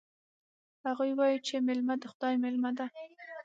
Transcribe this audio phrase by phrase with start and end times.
[0.87, 2.85] هغوی وایي چې میلمه د خدای مېلمه ده